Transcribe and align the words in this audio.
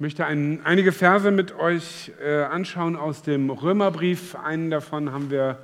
Ich 0.00 0.02
möchte 0.02 0.24
ein, 0.24 0.64
einige 0.64 0.92
Verse 0.92 1.30
mit 1.30 1.54
euch 1.58 2.10
äh, 2.22 2.44
anschauen 2.44 2.96
aus 2.96 3.20
dem 3.20 3.50
Römerbrief. 3.50 4.34
Einen 4.34 4.70
davon 4.70 5.12
haben 5.12 5.30
wir 5.30 5.58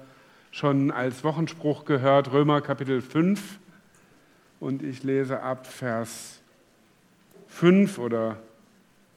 schon 0.50 0.90
als 0.90 1.24
Wochenspruch 1.24 1.86
gehört, 1.86 2.30
Römer 2.32 2.60
Kapitel 2.60 3.00
5. 3.00 3.58
Und 4.60 4.82
ich 4.82 5.02
lese 5.04 5.40
ab 5.40 5.66
Vers 5.66 6.42
5 7.48 7.96
oder 7.96 8.36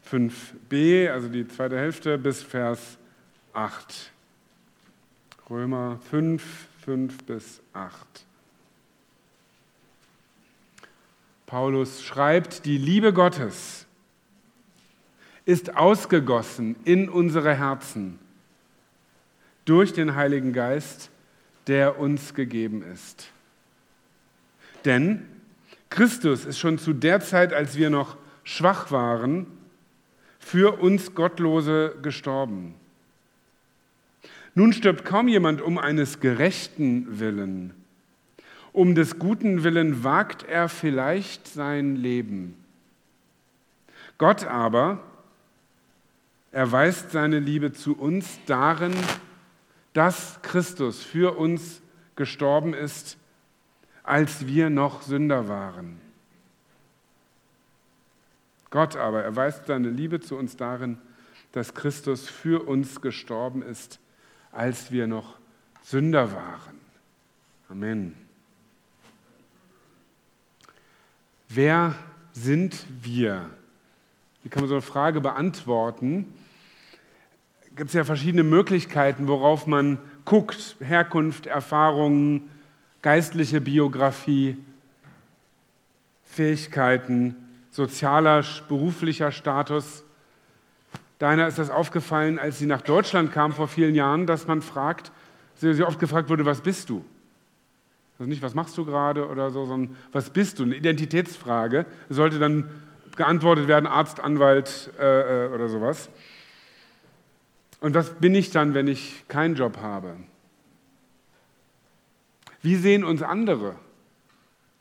5b, 0.09 1.11
also 1.11 1.27
die 1.27 1.45
zweite 1.49 1.77
Hälfte, 1.77 2.17
bis 2.17 2.41
Vers 2.41 2.97
8. 3.51 4.13
Römer 5.49 5.99
5, 6.11 6.41
5 6.85 7.25
bis 7.25 7.59
8. 7.73 7.91
Paulus 11.45 12.03
schreibt, 12.03 12.63
die 12.63 12.77
Liebe 12.77 13.11
Gottes 13.11 13.85
ist 15.49 15.75
ausgegossen 15.75 16.75
in 16.85 17.09
unsere 17.09 17.55
Herzen 17.55 18.19
durch 19.65 19.93
den 19.93 20.13
Heiligen 20.13 20.53
Geist, 20.53 21.09
der 21.65 21.99
uns 21.99 22.35
gegeben 22.35 22.83
ist. 22.83 23.31
Denn 24.85 25.25
Christus 25.89 26.45
ist 26.45 26.59
schon 26.59 26.77
zu 26.77 26.93
der 26.93 27.19
Zeit, 27.19 27.51
als 27.51 27.77
wir 27.77 27.89
noch 27.89 28.15
schwach 28.43 28.91
waren, 28.91 29.47
für 30.37 30.79
uns 30.79 31.15
Gottlose 31.15 31.95
gestorben. 32.03 32.75
Nun 34.53 34.71
stirbt 34.71 35.03
kaum 35.03 35.27
jemand 35.27 35.61
um 35.63 35.79
eines 35.79 36.19
gerechten 36.19 37.19
Willen. 37.19 37.73
Um 38.71 38.93
des 38.93 39.17
guten 39.17 39.63
Willen 39.63 40.03
wagt 40.03 40.43
er 40.43 40.69
vielleicht 40.69 41.47
sein 41.47 41.95
Leben. 41.95 42.53
Gott 44.19 44.45
aber, 44.45 44.99
erweist 46.51 47.11
seine 47.11 47.39
Liebe 47.39 47.71
zu 47.71 47.97
uns 47.97 48.39
darin, 48.45 48.93
dass 49.93 50.41
Christus 50.41 51.03
für 51.03 51.37
uns 51.37 51.81
gestorben 52.15 52.73
ist, 52.73 53.17
als 54.03 54.47
wir 54.47 54.69
noch 54.69 55.01
Sünder 55.01 55.47
waren. 55.47 56.01
Gott 58.69 58.95
aber 58.95 59.23
erweist 59.23 59.67
seine 59.67 59.89
Liebe 59.89 60.19
zu 60.19 60.35
uns 60.35 60.55
darin, 60.55 60.97
dass 61.51 61.73
Christus 61.73 62.29
für 62.29 62.67
uns 62.67 63.01
gestorben 63.01 63.61
ist, 63.61 63.99
als 64.51 64.91
wir 64.91 65.07
noch 65.07 65.39
Sünder 65.81 66.31
waren. 66.31 66.79
Amen. 67.67 68.15
Wer 71.47 71.95
sind 72.31 72.85
wir? 73.01 73.49
Wie 74.43 74.49
kann 74.49 74.61
man 74.61 74.69
so 74.69 74.75
eine 74.75 74.81
Frage 74.83 75.19
beantworten? 75.19 76.31
Gibt 77.79 77.91
es 77.91 77.93
ja 77.93 78.03
verschiedene 78.03 78.43
Möglichkeiten, 78.43 79.29
worauf 79.29 79.65
man 79.65 79.99
guckt. 80.25 80.75
Herkunft, 80.81 81.45
Erfahrungen, 81.45 82.49
geistliche 83.01 83.61
Biografie, 83.61 84.57
Fähigkeiten, 86.25 87.37
sozialer, 87.71 88.43
beruflicher 88.67 89.31
Status. 89.31 90.03
Deiner 91.19 91.47
ist 91.47 91.57
das 91.57 91.69
aufgefallen, 91.69 92.37
als 92.37 92.59
sie 92.59 92.65
nach 92.65 92.81
Deutschland 92.81 93.31
kam 93.31 93.53
vor 93.53 93.69
vielen 93.69 93.95
Jahren, 93.95 94.27
dass 94.27 94.45
man 94.45 94.61
fragt, 94.61 95.13
sie 95.55 95.81
oft 95.81 95.99
gefragt 95.99 96.27
wurde, 96.27 96.45
was 96.45 96.59
bist 96.59 96.89
du? 96.89 97.05
Also 98.19 98.27
nicht, 98.27 98.41
was 98.41 98.55
machst 98.55 98.77
du 98.77 98.83
gerade 98.83 99.25
oder 99.25 99.51
so, 99.51 99.63
sondern 99.63 99.95
was 100.11 100.31
bist 100.31 100.59
du? 100.59 100.63
Eine 100.63 100.75
Identitätsfrage 100.75 101.85
sollte 102.09 102.39
dann 102.39 102.69
geantwortet 103.15 103.69
werden, 103.69 103.87
Arzt, 103.87 104.19
Anwalt 104.19 104.91
äh, 104.99 105.45
äh 105.45 105.53
oder 105.53 105.69
sowas. 105.69 106.09
Und 107.81 107.93
was 107.93 108.13
bin 108.15 108.35
ich 108.35 108.51
dann, 108.51 108.73
wenn 108.73 108.87
ich 108.87 109.23
keinen 109.27 109.55
Job 109.55 109.77
habe? 109.77 110.17
Wie 112.61 112.75
sehen 112.75 113.03
uns 113.03 113.21
andere 113.21 113.75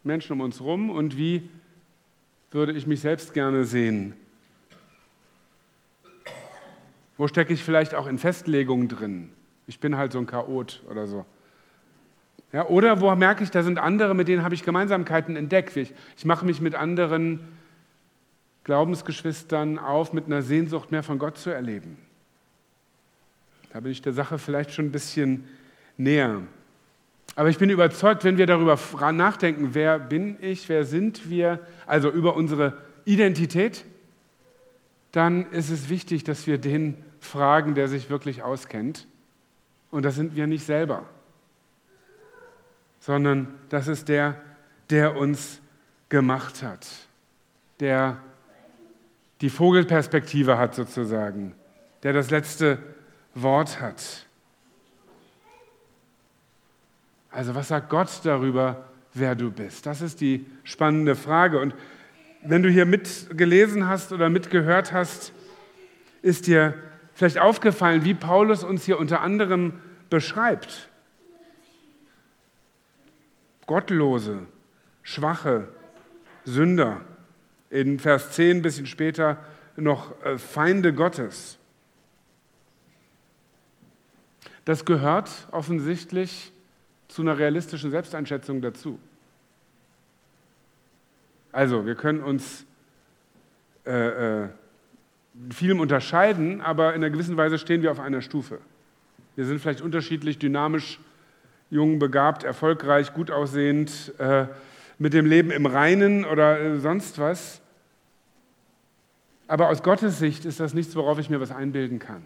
Menschen 0.02 0.32
um 0.32 0.40
uns 0.40 0.58
herum 0.58 0.90
und 0.90 1.16
wie 1.16 1.48
würde 2.50 2.72
ich 2.72 2.86
mich 2.86 3.00
selbst 3.00 3.34
gerne 3.34 3.64
sehen? 3.64 4.14
Wo 7.16 7.28
stecke 7.28 7.52
ich 7.52 7.62
vielleicht 7.62 7.94
auch 7.94 8.06
in 8.06 8.18
Festlegungen 8.18 8.88
drin? 8.88 9.30
Ich 9.66 9.80
bin 9.80 9.96
halt 9.96 10.12
so 10.12 10.18
ein 10.18 10.26
Chaot 10.26 10.82
oder 10.88 11.06
so. 11.06 11.26
Ja, 12.52 12.66
oder 12.66 13.00
wo 13.00 13.14
merke 13.14 13.44
ich, 13.44 13.50
da 13.50 13.62
sind 13.62 13.78
andere, 13.78 14.14
mit 14.14 14.26
denen 14.28 14.42
habe 14.42 14.54
ich 14.54 14.62
Gemeinsamkeiten 14.62 15.36
entdeckt. 15.36 15.76
Ich, 15.76 15.92
ich 16.16 16.24
mache 16.24 16.46
mich 16.46 16.60
mit 16.60 16.74
anderen 16.74 17.40
Glaubensgeschwistern 18.64 19.78
auf, 19.78 20.12
mit 20.12 20.26
einer 20.26 20.42
Sehnsucht 20.42 20.90
mehr 20.90 21.02
von 21.02 21.18
Gott 21.18 21.36
zu 21.36 21.50
erleben. 21.50 21.98
Da 23.72 23.80
bin 23.80 23.92
ich 23.92 24.02
der 24.02 24.12
Sache 24.12 24.38
vielleicht 24.38 24.72
schon 24.72 24.86
ein 24.86 24.92
bisschen 24.92 25.44
näher. 25.96 26.42
Aber 27.36 27.50
ich 27.50 27.58
bin 27.58 27.70
überzeugt, 27.70 28.24
wenn 28.24 28.38
wir 28.38 28.46
darüber 28.46 28.78
nachdenken, 29.12 29.70
wer 29.74 29.98
bin 29.98 30.36
ich, 30.40 30.68
wer 30.68 30.84
sind 30.84 31.28
wir, 31.30 31.60
also 31.86 32.10
über 32.10 32.34
unsere 32.34 32.78
Identität, 33.04 33.84
dann 35.12 35.50
ist 35.52 35.70
es 35.70 35.88
wichtig, 35.88 36.24
dass 36.24 36.46
wir 36.46 36.58
den 36.58 36.96
fragen, 37.20 37.74
der 37.74 37.88
sich 37.88 38.10
wirklich 38.10 38.42
auskennt. 38.42 39.06
Und 39.90 40.04
das 40.04 40.16
sind 40.16 40.36
wir 40.36 40.46
nicht 40.46 40.64
selber, 40.64 41.04
sondern 43.00 43.54
das 43.68 43.88
ist 43.88 44.08
der, 44.08 44.40
der 44.90 45.16
uns 45.16 45.60
gemacht 46.08 46.62
hat, 46.62 46.86
der 47.80 48.18
die 49.40 49.50
Vogelperspektive 49.50 50.58
hat 50.58 50.74
sozusagen, 50.74 51.54
der 52.02 52.12
das 52.12 52.30
letzte 52.30 52.78
Wort 53.42 53.80
hat. 53.80 54.26
Also 57.30 57.54
was 57.54 57.68
sagt 57.68 57.90
Gott 57.90 58.08
darüber, 58.24 58.88
wer 59.14 59.34
du 59.34 59.50
bist? 59.50 59.86
Das 59.86 60.00
ist 60.00 60.20
die 60.20 60.46
spannende 60.64 61.14
Frage. 61.14 61.60
Und 61.60 61.74
wenn 62.42 62.62
du 62.62 62.70
hier 62.70 62.86
mitgelesen 62.86 63.88
hast 63.88 64.12
oder 64.12 64.28
mitgehört 64.28 64.92
hast, 64.92 65.32
ist 66.22 66.46
dir 66.46 66.74
vielleicht 67.14 67.38
aufgefallen, 67.38 68.04
wie 68.04 68.14
Paulus 68.14 68.64
uns 68.64 68.84
hier 68.84 68.98
unter 68.98 69.20
anderem 69.20 69.80
beschreibt. 70.10 70.88
Gottlose, 73.66 74.46
schwache, 75.02 75.68
Sünder. 76.44 77.02
In 77.70 77.98
Vers 77.98 78.32
10 78.32 78.58
ein 78.58 78.62
bisschen 78.62 78.86
später 78.86 79.36
noch 79.76 80.24
äh, 80.24 80.38
Feinde 80.38 80.94
Gottes. 80.94 81.58
Das 84.68 84.84
gehört 84.84 85.30
offensichtlich 85.50 86.52
zu 87.08 87.22
einer 87.22 87.38
realistischen 87.38 87.90
Selbsteinschätzung 87.90 88.60
dazu. 88.60 88.98
Also, 91.52 91.86
wir 91.86 91.94
können 91.94 92.20
uns 92.20 92.66
äh, 93.86 94.42
äh, 94.42 94.48
vielem 95.48 95.80
unterscheiden, 95.80 96.60
aber 96.60 96.90
in 96.90 97.02
einer 97.02 97.08
gewissen 97.08 97.38
Weise 97.38 97.56
stehen 97.56 97.80
wir 97.80 97.90
auf 97.90 97.98
einer 97.98 98.20
Stufe. 98.20 98.58
Wir 99.36 99.46
sind 99.46 99.58
vielleicht 99.58 99.80
unterschiedlich 99.80 100.38
dynamisch, 100.38 101.00
jung, 101.70 101.98
begabt, 101.98 102.44
erfolgreich, 102.44 103.14
gut 103.14 103.30
aussehend, 103.30 104.12
äh, 104.18 104.48
mit 104.98 105.14
dem 105.14 105.24
Leben 105.24 105.50
im 105.50 105.64
Reinen 105.64 106.26
oder 106.26 106.60
äh, 106.60 106.78
sonst 106.78 107.18
was. 107.18 107.62
Aber 109.46 109.70
aus 109.70 109.82
Gottes 109.82 110.18
Sicht 110.18 110.44
ist 110.44 110.60
das 110.60 110.74
nichts, 110.74 110.94
worauf 110.94 111.18
ich 111.18 111.30
mir 111.30 111.40
was 111.40 111.52
einbilden 111.52 111.98
kann. 112.00 112.22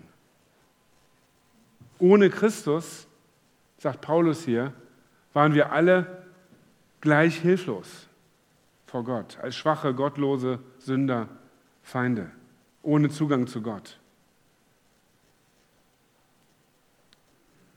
Ohne 2.03 2.31
Christus, 2.31 3.07
sagt 3.79 4.01
Paulus 4.01 4.45
hier, 4.45 4.73
waren 5.35 5.55
wir 5.55 5.71
alle 5.71 6.25
gleich 7.01 7.37
hilflos 7.37 8.09
vor 8.87 9.05
Gott, 9.05 9.39
als 9.41 9.55
schwache, 9.55 9.95
gottlose 9.95 10.59
Sünder, 10.81 11.29
Feinde, 11.85 12.33
ohne 12.83 13.09
Zugang 13.09 13.47
zu 13.47 13.63
Gott. 13.63 14.01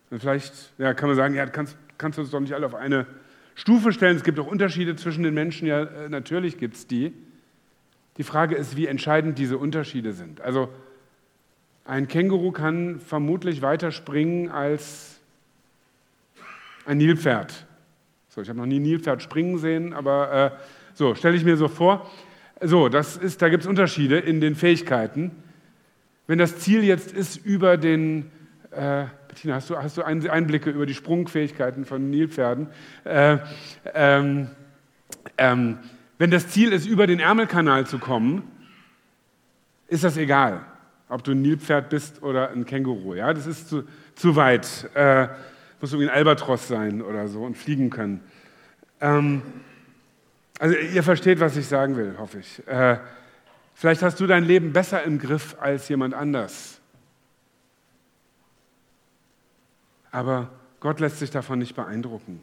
Und 0.09 0.21
vielleicht 0.21 0.73
ja, 0.79 0.95
kann 0.95 1.09
man 1.09 1.15
sagen, 1.15 1.35
ja, 1.35 1.45
kannst, 1.45 1.77
kannst 1.99 2.17
du 2.17 2.23
uns 2.23 2.31
doch 2.31 2.39
nicht 2.39 2.55
alle 2.55 2.65
auf 2.65 2.73
eine 2.73 3.05
Stufe 3.53 3.93
stellen. 3.93 4.17
Es 4.17 4.23
gibt 4.23 4.39
auch 4.39 4.47
Unterschiede 4.47 4.95
zwischen 4.95 5.21
den 5.21 5.35
Menschen, 5.35 5.67
ja, 5.67 5.83
äh, 5.83 6.09
natürlich 6.09 6.57
gibt 6.57 6.77
es 6.77 6.87
die. 6.87 7.13
Die 8.17 8.23
Frage 8.23 8.55
ist, 8.55 8.75
wie 8.75 8.87
entscheidend 8.87 9.37
diese 9.37 9.59
Unterschiede 9.59 10.13
sind. 10.13 10.41
Also 10.41 10.69
ein 11.85 12.07
Känguru 12.07 12.51
kann 12.51 12.99
vermutlich 12.99 13.61
weiter 13.61 13.91
springen 13.91 14.49
als 14.49 15.21
ein 16.85 16.97
Nilpferd. 16.97 17.65
So, 18.29 18.41
ich 18.41 18.49
habe 18.49 18.59
noch 18.59 18.65
nie 18.65 18.79
ein 18.79 18.83
Nilpferd 18.83 19.21
springen 19.21 19.59
sehen, 19.59 19.93
aber 19.93 20.33
äh, 20.33 20.51
so 20.93 21.15
stelle 21.15 21.37
ich 21.37 21.45
mir 21.45 21.57
so 21.57 21.67
vor. 21.67 22.09
So, 22.61 22.89
das 22.89 23.17
ist, 23.17 23.41
da 23.41 23.49
gibt 23.49 23.63
es 23.63 23.69
Unterschiede 23.69 24.17
in 24.17 24.41
den 24.41 24.55
Fähigkeiten. 24.55 25.31
Wenn 26.25 26.39
das 26.39 26.57
Ziel 26.57 26.83
jetzt 26.83 27.11
ist 27.11 27.37
über 27.45 27.77
den, 27.77 28.31
äh, 28.71 29.05
Bettina, 29.27 29.55
hast 29.55 29.69
du, 29.69 29.77
hast 29.77 29.97
du 29.97 30.03
Einblicke 30.03 30.71
über 30.71 30.87
die 30.87 30.95
Sprungfähigkeiten 30.95 31.85
von 31.85 32.09
Nilpferden? 32.09 32.67
Äh, 33.03 33.37
ähm, 33.93 34.49
ähm, 35.37 35.77
wenn 36.17 36.31
das 36.31 36.47
Ziel 36.47 36.73
ist, 36.73 36.87
über 36.87 37.05
den 37.05 37.19
Ärmelkanal 37.19 37.85
zu 37.85 37.99
kommen, 37.99 38.43
ist 39.87 40.03
das 40.03 40.17
egal, 40.17 40.65
ob 41.09 41.23
du 41.23 41.31
ein 41.31 41.41
Nilpferd 41.41 41.89
bist 41.89 42.23
oder 42.23 42.49
ein 42.49 42.65
Känguru. 42.65 43.13
Ja? 43.13 43.33
Das 43.33 43.47
ist 43.47 43.69
zu, 43.69 43.83
zu 44.15 44.35
weit. 44.35 44.89
Äh, 44.93 45.27
muss 45.81 45.91
irgendwie 45.91 46.09
ein 46.09 46.15
Albatros 46.15 46.67
sein 46.67 47.01
oder 47.01 47.27
so 47.27 47.43
und 47.43 47.55
fliegen 47.57 47.89
können. 47.89 48.21
Ähm, 49.01 49.41
also 50.57 50.75
ihr 50.75 51.03
versteht, 51.03 51.39
was 51.39 51.57
ich 51.57 51.67
sagen 51.67 51.95
will, 51.97 52.15
hoffe 52.17 52.39
ich. 52.39 52.65
Äh, 52.67 52.97
vielleicht 53.73 54.01
hast 54.01 54.19
du 54.19 54.25
dein 54.25 54.45
Leben 54.45 54.73
besser 54.73 55.03
im 55.03 55.19
Griff 55.19 55.55
als 55.59 55.87
jemand 55.89 56.13
anders. 56.13 56.79
Aber 60.11 60.49
Gott 60.79 60.99
lässt 61.01 61.19
sich 61.19 61.29
davon 61.29 61.59
nicht 61.59 61.75
beeindrucken. 61.75 62.41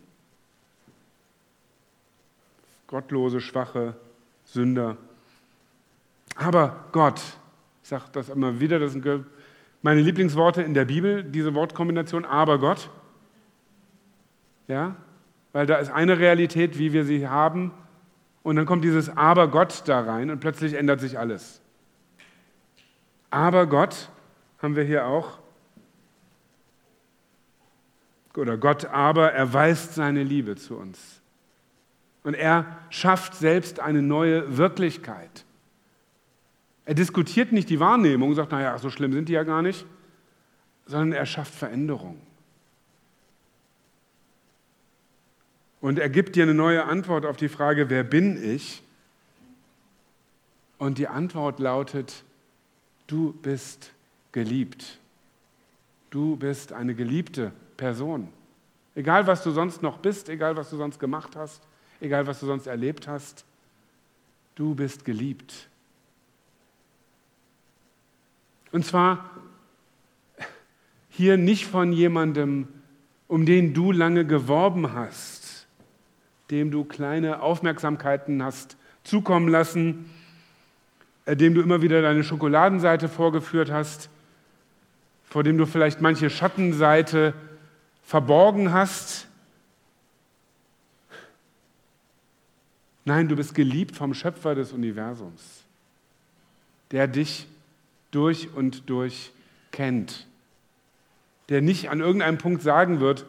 Gottlose, 2.87 3.41
schwache 3.41 3.97
Sünder. 4.45 4.99
Aber 6.37 6.85
Gott, 6.93 7.21
ich 7.83 7.89
sage 7.89 8.05
das 8.13 8.29
immer 8.29 8.61
wieder, 8.61 8.79
das 8.79 8.93
sind 8.93 9.07
meine 9.83 10.01
Lieblingsworte 10.01 10.63
in 10.63 10.75
der 10.75 10.85
Bibel, 10.85 11.25
diese 11.25 11.55
Wortkombination, 11.55 12.25
aber 12.25 12.59
Gott. 12.59 12.91
Ja, 14.69 14.97
weil 15.53 15.67
da 15.67 15.77
ist 15.77 15.91
eine 15.91 16.19
Realität, 16.19 16.79
wie 16.79 16.93
wir 16.93 17.05
sie 17.05 17.29
haben, 17.29 17.73
und 18.43 18.57
dann 18.57 18.67
kommt 18.67 18.85
dieses 18.85 19.17
Aber 19.17 19.49
Gott 19.49 19.83
da 19.87 20.01
rein 20.01 20.31
und 20.31 20.41
plötzlich 20.41 20.75
ändert 20.75 21.01
sich 21.01 21.19
alles. 21.19 21.61
Aber 23.31 23.67
Gott 23.67 24.11
haben 24.61 24.77
wir 24.77 24.85
hier 24.85 25.07
auch. 25.07 25.39
Oder 28.37 28.57
Gott 28.57 28.87
aber 28.87 29.33
erweist 29.33 29.95
seine 29.95 30.23
Liebe 30.23 30.57
zu 30.57 30.77
uns. 30.77 31.21
Und 32.25 32.35
er 32.35 32.79
schafft 32.91 33.35
selbst 33.35 33.81
eine 33.81 34.03
neue 34.03 34.57
Wirklichkeit. 34.57 35.45
Er 36.85 36.95
diskutiert 36.95 37.53
nicht 37.53 37.71
die 37.71 37.81
Wahrnehmung 37.81 38.35
sagt, 38.35 38.53
naja, 38.53 38.77
so 38.79 38.91
schlimm 38.91 39.13
sind 39.13 39.29
die 39.29 39.35
ja 39.35 39.45
gar 39.45 39.63
nicht, 39.63 39.87
sondern 40.87 41.13
er 41.13 41.27
schafft 41.27 41.55
Veränderung. 41.55 42.21
Und 45.81 45.99
er 45.99 46.09
gibt 46.09 46.37
dir 46.37 46.45
eine 46.45 46.55
neue 46.55 46.85
Antwort 46.85 47.27
auf 47.27 47.37
die 47.37 47.49
Frage, 47.49 47.91
wer 47.91 48.05
bin 48.05 48.43
ich? 48.43 48.83
Und 50.79 50.99
die 50.99 51.09
Antwort 51.09 51.59
lautet, 51.59 52.25
du 53.07 53.33
bist 53.33 53.91
geliebt. 54.33 54.99
Du 56.11 56.37
bist 56.37 56.73
eine 56.73 56.95
geliebte 56.95 57.53
Person. 57.77 58.29
Egal, 58.95 59.27
was 59.27 59.43
du 59.43 59.51
sonst 59.51 59.83
noch 59.83 59.99
bist, 59.99 60.29
egal, 60.29 60.57
was 60.57 60.71
du 60.71 60.77
sonst 60.77 60.99
gemacht 61.01 61.35
hast, 61.37 61.63
egal, 62.01 62.27
was 62.27 62.41
du 62.41 62.47
sonst 62.47 62.67
erlebt 62.67 63.09
hast, 63.09 63.45
du 64.55 64.75
bist 64.75 65.05
geliebt. 65.05 65.69
Und 68.73 68.87
zwar 68.87 69.31
hier 71.11 71.37
nicht 71.37 71.67
von 71.67 71.93
jemandem, 71.93 72.69
um 73.29 73.47
den 73.47 73.75
du 73.75 73.93
lange 73.93 74.27
geworben 74.27 74.95
hast, 74.95 75.67
dem 76.51 76.71
du 76.71 76.85
kleine 76.85 77.43
Aufmerksamkeiten 77.43 78.43
hast 78.43 78.77
zukommen 79.05 79.49
lassen, 79.49 80.11
äh, 81.27 81.37
dem 81.37 81.55
du 81.55 81.61
immer 81.61 81.83
wieder 81.83 82.03
deine 82.03 82.25
Schokoladenseite 82.25 83.09
vorgeführt 83.09 83.71
hast, 83.71 84.09
vor 85.25 85.43
dem 85.43 85.59
du 85.59 85.67
vielleicht 85.67 86.01
manche 86.01 86.31
Schattenseite 86.31 87.35
verborgen 88.03 88.73
hast. 88.73 89.27
Nein, 93.05 93.29
du 93.29 93.37
bist 93.37 93.55
geliebt 93.55 93.97
vom 93.97 94.15
Schöpfer 94.15 94.55
des 94.55 94.73
Universums, 94.73 95.65
der 96.91 97.07
dich 97.07 97.47
durch 98.13 98.55
und 98.55 98.89
durch 98.89 99.33
kennt, 99.73 100.29
der 101.49 101.61
nicht 101.61 101.91
an 101.91 102.01
irgendeinem 102.01 102.39
Punkt 102.39 102.63
sagen 102.63 103.01
wird, 103.01 103.27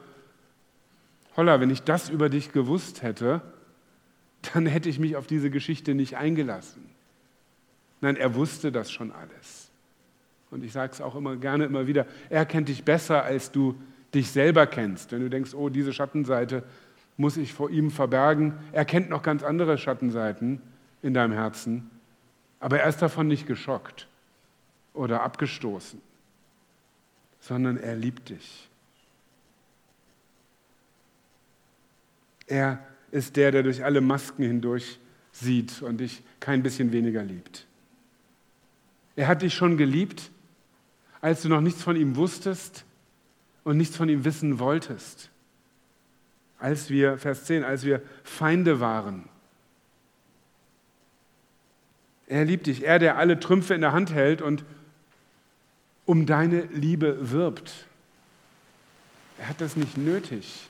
holla, 1.35 1.59
wenn 1.59 1.71
ich 1.71 1.81
das 1.81 2.09
über 2.09 2.29
dich 2.29 2.51
gewusst 2.51 3.01
hätte, 3.01 3.41
dann 4.53 4.67
hätte 4.67 4.89
ich 4.89 4.99
mich 4.99 5.15
auf 5.15 5.25
diese 5.25 5.49
Geschichte 5.49 5.95
nicht 5.95 6.17
eingelassen. 6.17 6.85
Nein, 8.01 8.17
er 8.17 8.35
wusste 8.35 8.71
das 8.71 8.91
schon 8.91 9.11
alles. 9.11 9.71
Und 10.51 10.63
ich 10.63 10.73
sage 10.73 10.91
es 10.91 11.01
auch 11.01 11.15
immer 11.15 11.37
gerne 11.37 11.65
immer 11.65 11.87
wieder, 11.87 12.05
er 12.29 12.45
kennt 12.45 12.67
dich 12.67 12.83
besser, 12.83 13.23
als 13.23 13.51
du 13.51 13.75
dich 14.13 14.29
selber 14.29 14.67
kennst. 14.67 15.11
Wenn 15.11 15.21
du 15.21 15.29
denkst, 15.29 15.55
oh, 15.55 15.69
diese 15.69 15.93
Schattenseite 15.93 16.63
muss 17.15 17.37
ich 17.37 17.53
vor 17.53 17.69
ihm 17.69 17.89
verbergen. 17.89 18.53
Er 18.73 18.85
kennt 18.85 19.09
noch 19.09 19.23
ganz 19.23 19.43
andere 19.43 19.77
Schattenseiten 19.77 20.61
in 21.01 21.13
deinem 21.13 21.33
Herzen, 21.33 21.89
aber 22.59 22.79
er 22.79 22.89
ist 22.89 23.01
davon 23.01 23.27
nicht 23.27 23.47
geschockt 23.47 24.07
oder 24.93 25.23
abgestoßen, 25.23 26.01
sondern 27.39 27.77
er 27.77 27.95
liebt 27.95 28.29
dich. 28.29 28.69
Er 32.47 32.85
ist 33.11 33.35
der, 33.35 33.51
der 33.51 33.63
durch 33.63 33.83
alle 33.83 34.01
Masken 34.01 34.43
hindurch 34.43 34.99
sieht 35.31 35.81
und 35.81 35.97
dich 35.97 36.21
kein 36.39 36.63
bisschen 36.63 36.91
weniger 36.91 37.23
liebt. 37.23 37.65
Er 39.15 39.27
hat 39.27 39.41
dich 39.41 39.53
schon 39.53 39.77
geliebt, 39.77 40.31
als 41.21 41.41
du 41.41 41.49
noch 41.49 41.61
nichts 41.61 41.81
von 41.81 41.95
ihm 41.95 42.15
wusstest 42.15 42.85
und 43.63 43.77
nichts 43.77 43.95
von 43.95 44.09
ihm 44.09 44.25
wissen 44.25 44.59
wolltest. 44.59 45.29
Als 46.59 46.89
wir, 46.89 47.17
Vers 47.17 47.45
10, 47.45 47.63
als 47.63 47.83
wir 47.83 48.01
Feinde 48.23 48.79
waren. 48.79 49.29
Er 52.27 52.45
liebt 52.45 52.67
dich, 52.67 52.83
er, 52.83 52.99
der 52.99 53.17
alle 53.17 53.39
Trümpfe 53.39 53.73
in 53.73 53.81
der 53.81 53.91
Hand 53.91 54.13
hält 54.13 54.41
und 54.41 54.63
um 56.05 56.25
deine 56.25 56.63
Liebe 56.65 57.31
wirbt. 57.31 57.87
Er 59.37 59.49
hat 59.49 59.61
das 59.61 59.75
nicht 59.75 59.97
nötig. 59.97 60.69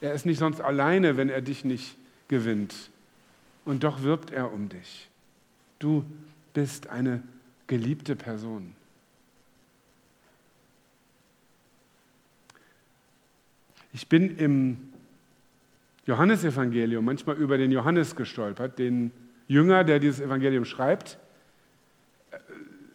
Er 0.00 0.12
ist 0.12 0.26
nicht 0.26 0.38
sonst 0.38 0.60
alleine, 0.60 1.16
wenn 1.16 1.28
er 1.28 1.40
dich 1.40 1.64
nicht 1.64 1.96
gewinnt. 2.28 2.74
Und 3.64 3.84
doch 3.84 4.02
wirbt 4.02 4.30
er 4.30 4.52
um 4.52 4.68
dich. 4.68 5.08
Du 5.78 6.04
bist 6.52 6.88
eine 6.88 7.22
geliebte 7.66 8.16
Person. 8.16 8.74
Ich 13.92 14.08
bin 14.08 14.36
im 14.36 14.92
Johannesevangelium 16.06 17.04
manchmal 17.04 17.36
über 17.36 17.56
den 17.56 17.70
Johannes 17.70 18.16
gestolpert, 18.16 18.78
den 18.78 19.12
Jünger, 19.46 19.84
der 19.84 20.00
dieses 20.00 20.20
Evangelium 20.20 20.64
schreibt. 20.64 21.18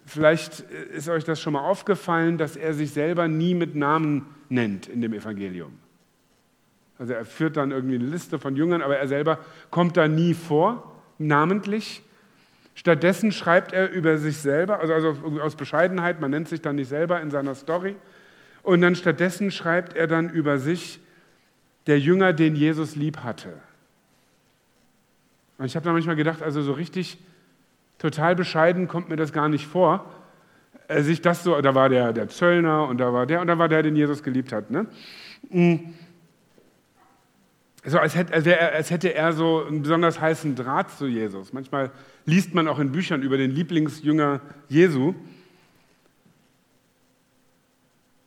Vielleicht 0.10 0.62
ist 0.62 1.08
euch 1.08 1.24
das 1.24 1.40
schon 1.40 1.54
mal 1.54 1.62
aufgefallen, 1.62 2.40
dass 2.40 2.56
er 2.56 2.74
sich 2.74 2.90
selber 2.90 3.28
nie 3.28 3.54
mit 3.54 3.76
Namen 3.76 4.26
nennt 4.50 4.88
in 4.88 5.02
dem 5.02 5.14
Evangelium. 5.14 5.72
Also 6.98 7.14
er 7.14 7.26
führt 7.26 7.58
dann 7.58 7.70
irgendwie 7.70 7.94
eine 7.94 8.06
Liste 8.06 8.40
von 8.40 8.56
Jüngern, 8.56 8.82
aber 8.82 8.98
er 8.98 9.08
selber 9.08 9.38
kommt 9.70 9.98
da 9.98 10.08
nie 10.08 10.34
vor, 10.34 11.00
namentlich. 11.20 12.02
Stattdessen 12.74 13.32
schreibt 13.32 13.72
er 13.72 13.92
über 13.92 14.18
sich 14.18 14.40
selber, 14.40 14.80
also, 14.80 14.94
also 14.94 15.42
aus 15.42 15.56
Bescheidenheit, 15.56 16.20
man 16.20 16.32
nennt 16.32 16.50
sich 16.50 16.62
dann 16.64 16.78
nicht 16.78 16.90
selber 16.90 17.22
in 17.22 17.30
seiner 17.30 17.54
Story. 17.54 17.96
Und 18.64 18.82
dann 18.82 18.96
stattdessen 18.96 19.52
schreibt 19.52 19.96
er 19.96 20.08
dann 20.08 20.32
über 20.32 20.58
sich, 20.58 21.00
der 21.86 22.00
Jünger, 22.00 22.34
den 22.34 22.56
Jesus 22.56 22.96
lieb 22.96 23.18
hatte. 23.20 23.54
Und 25.60 25.66
ich 25.66 25.76
habe 25.76 25.86
da 25.86 25.94
manchmal 25.94 26.16
gedacht, 26.16 26.42
also 26.42 26.64
so 26.64 26.72
richtig 26.72 27.20
total 28.00 28.36
bescheiden 28.36 28.88
kommt 28.88 29.10
mir 29.10 29.16
das 29.16 29.32
gar 29.32 29.48
nicht 29.48 29.68
vor. 29.68 30.06
Äh, 30.88 31.04
sich 31.04 31.22
das 31.22 31.44
so, 31.44 31.62
da 31.62 31.76
war 31.76 31.90
der, 31.90 32.14
der 32.14 32.30
Zöllner 32.30 32.88
und 32.88 32.98
da 32.98 33.14
war 33.14 33.28
der 33.28 33.42
und 33.42 33.48
da 33.48 33.60
war 33.60 33.68
der, 33.68 33.84
den 33.84 33.96
Jesus 33.96 34.24
geliebt 34.24 34.52
hat. 34.52 34.72
Ne? 34.72 34.88
Mm 35.50 35.76
so 37.86 37.98
als 37.98 38.16
hätte, 38.16 38.34
als 38.74 38.92
hätte 38.92 39.14
er 39.14 39.34
so 39.34 39.64
einen 39.66 39.82
besonders 39.82 40.20
heißen 40.20 40.56
Draht 40.56 40.92
zu 40.92 41.08
Jesus. 41.08 41.54
Manchmal 41.54 41.92
liest 42.26 42.54
man 42.54 42.68
auch 42.68 42.80
in 42.80 42.92
Büchern 42.92 43.22
über 43.22 43.38
den 43.38 43.52
Lieblingsjünger 43.52 44.42
Jesu. 44.68 45.16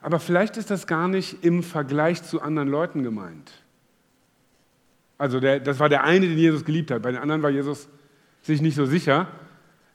Aber 0.01 0.19
vielleicht 0.19 0.57
ist 0.57 0.71
das 0.71 0.87
gar 0.87 1.07
nicht 1.07 1.45
im 1.45 1.63
Vergleich 1.63 2.23
zu 2.23 2.41
anderen 2.41 2.69
Leuten 2.69 3.03
gemeint. 3.03 3.53
Also 5.19 5.39
der, 5.39 5.61
das 5.61 5.79
war 5.79 5.89
der 5.89 6.03
eine, 6.05 6.27
den 6.27 6.39
Jesus 6.39 6.65
geliebt 6.65 6.91
hat. 6.91 7.03
Bei 7.03 7.13
den 7.13 7.21
anderen 7.21 7.43
war 7.43 7.51
Jesus 7.51 7.89
sich 8.41 8.61
nicht 8.61 8.75
so 8.75 8.87
sicher, 8.87 9.29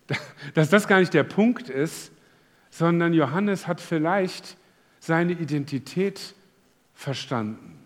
dass 0.53 0.69
das 0.69 0.87
gar 0.87 0.99
nicht 0.99 1.13
der 1.13 1.23
Punkt 1.23 1.69
ist, 1.69 2.11
sondern 2.69 3.13
Johannes 3.13 3.67
hat 3.67 3.81
vielleicht 3.81 4.57
seine 4.99 5.33
Identität 5.33 6.35
verstanden. 6.93 7.79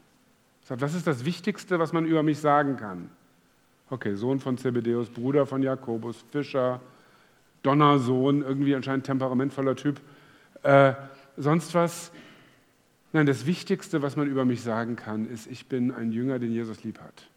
Sagt, 0.64 0.82
was 0.82 0.94
ist 0.94 1.08
das 1.08 1.26
Wichtigste, 1.26 1.80
was 1.80 1.94
man 1.94 2.06
über 2.06 2.24
mich 2.24 2.40
sagen 2.40 2.78
kann? 2.78 3.10
Okay, 3.90 4.16
Sohn 4.16 4.40
von 4.40 4.58
Zebedeus, 4.58 5.10
Bruder 5.10 5.46
von 5.46 5.62
Jakobus, 5.62 6.24
Fischer, 6.32 6.80
Donnersohn, 7.64 8.42
irgendwie 8.42 8.74
anscheinend 8.74 9.06
temperamentvoller 9.06 9.76
Typ. 9.76 10.00
Äh, 10.64 10.94
sonst 11.38 11.74
was? 11.74 12.12
Nein, 13.14 13.26
das 13.26 13.46
Wichtigste, 13.46 14.02
was 14.02 14.16
man 14.16 14.28
über 14.28 14.46
mich 14.46 14.62
sagen 14.62 14.96
kann, 14.96 15.30
ist, 15.30 15.48
ich 15.48 15.68
bin 15.68 15.92
ein 15.92 16.12
Jünger, 16.12 16.40
den 16.40 16.52
Jesus 16.52 16.84
lieb 16.84 17.00
hat. 17.02 17.28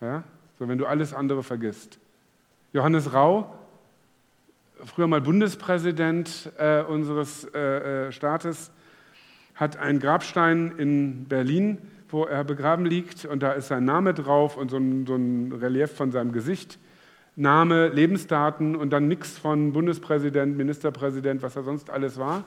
Ja? 0.00 0.24
So, 0.58 0.66
wenn 0.66 0.78
du 0.78 0.86
alles 0.86 1.14
andere 1.14 1.44
vergisst. 1.44 2.00
Johannes 2.72 3.12
Rau 3.12 3.58
früher 4.84 5.06
mal 5.06 5.20
Bundespräsident 5.20 6.52
äh, 6.58 6.82
unseres 6.82 7.44
äh, 7.54 8.08
äh, 8.08 8.12
Staates, 8.12 8.70
hat 9.54 9.76
einen 9.76 9.98
Grabstein 9.98 10.72
in 10.78 11.24
Berlin, 11.24 11.78
wo 12.08 12.24
er 12.24 12.44
begraben 12.44 12.86
liegt 12.86 13.24
und 13.24 13.42
da 13.42 13.52
ist 13.52 13.68
sein 13.68 13.84
Name 13.84 14.14
drauf 14.14 14.56
und 14.56 14.70
so 14.70 14.76
ein, 14.76 15.06
so 15.06 15.16
ein 15.16 15.52
Relief 15.52 15.92
von 15.92 16.12
seinem 16.12 16.32
Gesicht. 16.32 16.78
Name, 17.34 17.88
Lebensdaten 17.88 18.74
und 18.74 18.90
dann 18.90 19.06
nichts 19.06 19.38
von 19.38 19.72
Bundespräsident, 19.72 20.56
Ministerpräsident, 20.56 21.42
was 21.42 21.54
er 21.54 21.62
sonst 21.62 21.90
alles 21.90 22.18
war, 22.18 22.44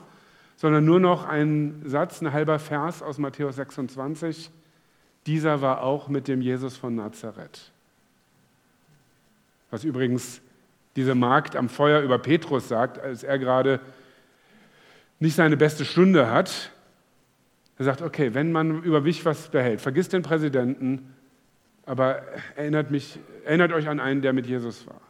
sondern 0.56 0.84
nur 0.84 1.00
noch 1.00 1.26
ein 1.26 1.82
Satz, 1.84 2.20
ein 2.20 2.32
halber 2.32 2.58
Vers 2.58 3.02
aus 3.02 3.18
Matthäus 3.18 3.56
26. 3.56 4.50
Dieser 5.26 5.62
war 5.62 5.82
auch 5.82 6.08
mit 6.08 6.28
dem 6.28 6.42
Jesus 6.42 6.76
von 6.76 6.94
Nazareth. 6.94 7.71
Was 9.72 9.84
übrigens 9.84 10.42
diese 10.96 11.14
Magd 11.14 11.56
am 11.56 11.70
Feuer 11.70 12.02
über 12.02 12.18
Petrus 12.18 12.68
sagt, 12.68 12.98
als 12.98 13.22
er 13.22 13.38
gerade 13.38 13.80
nicht 15.18 15.34
seine 15.34 15.56
beste 15.56 15.86
Stunde 15.86 16.30
hat. 16.30 16.70
Er 17.78 17.86
sagt, 17.86 18.02
okay, 18.02 18.34
wenn 18.34 18.52
man 18.52 18.82
über 18.82 19.00
mich 19.00 19.24
was 19.24 19.48
behält, 19.48 19.80
vergiss 19.80 20.10
den 20.10 20.22
Präsidenten, 20.22 21.14
aber 21.86 22.22
erinnert, 22.54 22.90
mich, 22.90 23.18
erinnert 23.44 23.72
euch 23.72 23.88
an 23.88 23.98
einen, 23.98 24.20
der 24.20 24.34
mit 24.34 24.46
Jesus 24.46 24.86
war. 24.86 25.00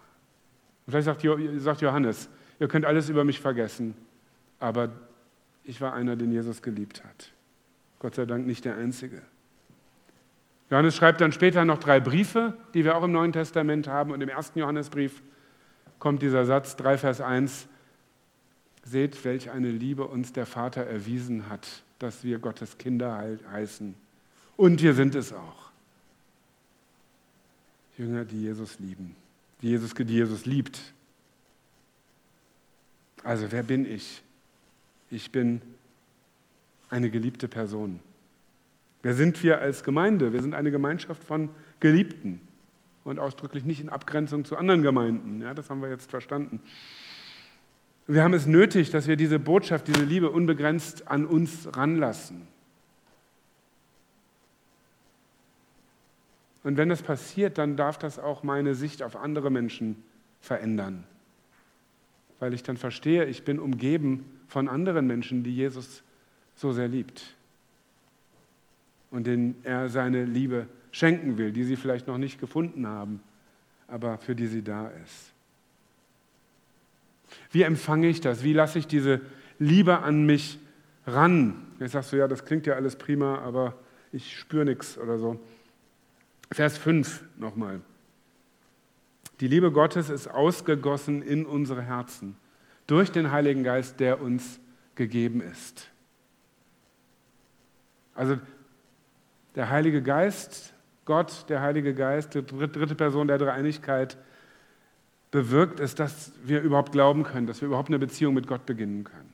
Und 0.87 0.93
vielleicht 0.93 1.07
sagt, 1.07 1.27
sagt 1.57 1.81
Johannes, 1.81 2.29
ihr 2.61 2.69
könnt 2.69 2.85
alles 2.85 3.09
über 3.09 3.25
mich 3.25 3.41
vergessen, 3.41 3.95
aber 4.61 4.91
ich 5.65 5.81
war 5.81 5.93
einer, 5.93 6.15
den 6.15 6.31
Jesus 6.31 6.63
geliebt 6.63 7.03
hat. 7.03 7.33
Gott 7.99 8.15
sei 8.15 8.27
Dank 8.27 8.47
nicht 8.47 8.65
der 8.65 8.77
Einzige. 8.77 9.23
Johannes 10.73 10.97
schreibt 10.97 11.21
dann 11.21 11.33
später 11.33 11.67
noch 11.67 11.81
drei 11.81 12.01
Briefe, 12.01 12.57
die 12.73 12.83
wir 12.83 12.97
auch 12.97 13.03
im 13.03 13.13
Neuen 13.13 13.35
Testament 13.35 13.89
haben. 13.89 14.11
Und 14.11 14.23
im 14.23 14.31
ersten 14.31 14.59
Johannesbrief 14.59 15.21
kommt 15.99 16.23
dieser 16.23 16.47
Satz 16.47 16.77
3 16.77 16.97
Vers 16.97 17.21
1. 17.21 17.67
Seht, 18.83 19.23
welch 19.27 19.51
eine 19.51 19.71
Liebe 19.71 20.07
uns 20.07 20.33
der 20.33 20.47
Vater 20.47 20.83
erwiesen 20.87 21.51
hat, 21.51 21.69
dass 21.99 22.25
wir 22.25 22.39
Gottes 22.39 22.79
Kinder 22.79 23.23
heißen. 23.53 23.95
Und 24.57 24.81
wir 24.81 24.95
sind 24.95 25.15
es 25.15 25.35
auch. 25.35 25.71
Jünger, 27.99 28.25
die 28.25 28.41
Jesus 28.41 28.79
lieben, 28.79 29.15
die 29.61 29.69
Jesus, 29.69 29.93
die 29.93 30.05
Jesus 30.05 30.47
liebt. 30.47 30.81
Also 33.25 33.53
wer 33.53 33.63
bin 33.63 33.85
ich? 33.85 34.23
Ich 35.11 35.31
bin 35.31 35.61
eine 36.89 37.11
geliebte 37.11 37.47
Person. 37.47 38.01
Wer 39.03 39.15
sind 39.15 39.43
wir 39.43 39.61
als 39.61 39.83
Gemeinde? 39.83 40.33
Wir 40.33 40.43
sind 40.43 40.55
eine 40.55 40.71
Gemeinschaft 40.71 41.25
von 41.25 41.49
Geliebten 41.81 42.41
und 43.05 43.19
ausdrücklich 43.19 43.65
nicht 43.65 43.81
in 43.81 43.89
Abgrenzung 43.89 44.45
zu 44.45 44.57
anderen 44.57 44.83
Gemeinden. 44.83 45.43
Ja, 45.43 45.55
das 45.55 45.71
haben 45.71 45.83
wir 45.83 45.91
jetzt 45.91 46.11
verstanden. 46.11 46.61
Wir 48.07 48.23
haben 48.23 48.35
es 48.35 48.47
nötig, 48.47 48.91
dass 48.91 49.07
wir 49.09 49.17
diese 49.17 49.39
Botschaft, 49.39 49.89
diese 49.89 50.05
Liebe 50.05 50.31
unbegrenzt 50.31 51.09
an 51.09 51.27
uns 51.27 51.69
ranlassen. 51.77 52.47
Und 56.65 56.77
wenn 56.77 56.89
das 56.89 57.03
passiert, 57.03 57.59
dann 57.59 57.77
darf 57.77 57.99
das 57.99 58.21
auch 58.21 58.45
meine 58.45 58.75
Sicht 58.75 59.03
auf 59.03 59.17
andere 59.17 59.51
Menschen 59.51 60.03
verändern. 60.41 61.05
Weil 62.39 62.55
ich 62.55 62.63
dann 62.63 62.77
verstehe, 62.77 63.25
ich 63.25 63.45
bin 63.45 63.59
umgeben 63.59 64.25
von 64.47 64.69
anderen 64.69 65.07
Menschen, 65.07 65.43
die 65.43 65.55
Jesus 65.55 66.05
so 66.55 66.73
sehr 66.73 66.89
liebt. 66.89 67.35
Und 69.13 69.29
denen 69.29 69.55
er 69.63 69.89
seine 69.89 70.25
Liebe 70.25 70.67
schenken 70.91 71.39
will, 71.39 71.53
die 71.53 71.63
sie 71.63 71.77
vielleicht 71.77 72.09
noch 72.09 72.19
nicht 72.19 72.41
gefunden 72.41 72.87
haben, 72.87 73.21
aber 73.87 74.19
für 74.19 74.35
die 74.35 74.49
sie 74.49 74.63
da 74.63 74.89
ist. 75.05 75.33
Wie 77.51 77.63
empfange 77.63 78.09
ich 78.09 78.21
das? 78.21 78.43
Wie 78.43 78.53
lasse 78.53 78.79
ich 78.79 78.87
diese 78.87 79.21
Liebe 79.59 80.01
an 80.01 80.27
mich 80.27 80.59
ran? 81.07 81.55
Jetzt 81.79 81.93
sagst 81.93 82.13
du, 82.13 82.17
ja, 82.17 82.27
das 82.27 82.45
klingt 82.45 82.67
ja 82.67 82.75
alles 82.75 82.97
prima, 82.97 83.39
aber 83.39 83.75
ich 84.13 84.39
spüre 84.39 84.65
nichts 84.65 84.99
oder 84.99 85.19
so. 85.19 85.39
Vers 86.51 86.77
5 86.79 87.25
nochmal. 87.39 87.81
Die 89.41 89.49
Liebe 89.49 89.73
Gottes 89.73 90.11
ist 90.11 90.29
ausgegossen 90.29 91.23
in 91.23 91.47
unsere 91.47 91.83
Herzen 91.83 92.37
durch 92.87 93.11
den 93.11 93.31
Heiligen 93.31 93.65
Geist, 93.65 94.01
der 94.01 94.21
uns 94.21 94.61
gegeben 94.95 95.41
ist. 95.41 95.89
Also 98.15 98.39
der 99.55 99.71
Heilige 99.71 100.03
Geist, 100.03 100.75
Gott, 101.05 101.47
der 101.49 101.61
Heilige 101.61 101.95
Geist, 101.95 102.35
die 102.35 102.45
dritte 102.45 102.95
Person 102.95 103.29
der 103.29 103.39
Dreieinigkeit, 103.39 104.17
bewirkt 105.31 105.81
es, 105.81 105.95
dass 105.95 106.33
wir 106.45 106.61
überhaupt 106.61 106.93
glauben 106.93 107.25
können, 107.25 107.47
dass 107.47 107.61
wir 107.61 107.67
überhaupt 107.67 107.89
eine 107.89 107.99
Beziehung 107.99 108.35
mit 108.35 108.47
Gott 108.47 108.67
beginnen 108.67 109.05
können. 109.05 109.33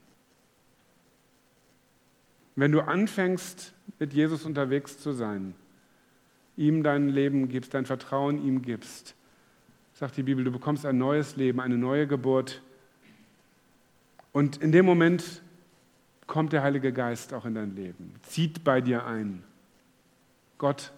Wenn 2.56 2.72
du 2.72 2.80
anfängst, 2.80 3.74
mit 3.98 4.12
Jesus 4.12 4.44
unterwegs 4.44 4.98
zu 4.98 5.12
sein, 5.12 5.54
ihm 6.56 6.82
dein 6.82 7.08
Leben 7.08 7.48
gibst, 7.48 7.74
dein 7.74 7.86
Vertrauen 7.86 8.44
ihm 8.44 8.62
gibst, 8.62 9.14
sagt 9.92 10.16
die 10.16 10.22
Bibel, 10.22 10.44
du 10.44 10.52
bekommst 10.52 10.86
ein 10.86 10.98
neues 10.98 11.36
Leben, 11.36 11.60
eine 11.60 11.76
neue 11.76 12.06
Geburt. 12.06 12.62
Und 14.32 14.56
in 14.58 14.72
dem 14.72 14.86
Moment 14.86 15.42
kommt 16.26 16.52
der 16.52 16.62
Heilige 16.62 16.92
Geist 16.92 17.34
auch 17.34 17.44
in 17.44 17.54
dein 17.54 17.74
Leben, 17.74 18.14
zieht 18.22 18.62
bei 18.64 18.80
dir 18.80 19.06
ein. 19.06 19.42
Gott 20.58 20.92